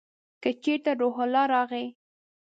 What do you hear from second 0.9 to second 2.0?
روح الله راغی!